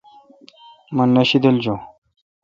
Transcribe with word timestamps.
مہ 0.95 1.03
نہ 1.13 1.21
شیدل 1.29 1.55
جوُن۔ 1.63 1.79